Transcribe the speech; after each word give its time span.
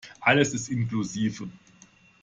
Alles 0.19 0.55
ist 0.55 0.69
inklusive. 0.69 1.47